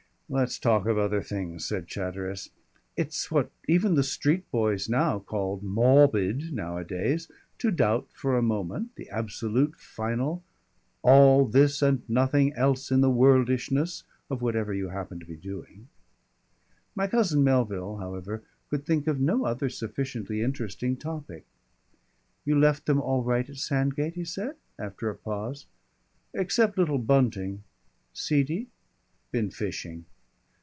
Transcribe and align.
"Let's 0.33 0.57
talk 0.59 0.85
of 0.85 0.97
other 0.97 1.21
things," 1.21 1.65
said 1.65 1.87
Chatteris. 1.89 2.51
"It's 2.95 3.29
what 3.31 3.51
even 3.67 3.95
the 3.95 4.01
street 4.01 4.49
boys 4.49 4.87
call 4.87 5.59
mawbid 5.61 6.53
nowadays 6.53 7.29
to 7.57 7.69
doubt 7.69 8.07
for 8.13 8.37
a 8.37 8.41
moment 8.41 8.95
the 8.95 9.09
absolute 9.09 9.75
final 9.75 10.41
all 11.01 11.45
this 11.45 11.81
and 11.81 12.07
nothing 12.09 12.53
else 12.53 12.91
in 12.91 13.01
the 13.01 13.09
worldishness 13.11 14.03
of 14.29 14.41
whatever 14.41 14.73
you 14.73 14.87
happen 14.87 15.19
to 15.19 15.25
be 15.25 15.35
doing." 15.35 15.89
My 16.95 17.07
cousin 17.07 17.43
Melville, 17.43 17.97
however, 17.97 18.41
could 18.69 18.85
think 18.85 19.07
of 19.07 19.19
no 19.19 19.43
other 19.45 19.67
sufficiently 19.67 20.41
interesting 20.41 20.95
topic. 20.95 21.45
"You 22.45 22.57
left 22.57 22.85
them 22.85 23.01
all 23.01 23.21
right 23.21 23.49
at 23.49 23.57
Sandgate?" 23.57 24.13
he 24.13 24.21
asked, 24.21 24.57
after 24.79 25.09
a 25.09 25.15
pause. 25.17 25.65
"Except 26.33 26.77
little 26.77 26.99
Bunting." 26.99 27.63
"Seedy?" 28.13 28.69
"Been 29.33 29.49
fishing." 29.51 30.05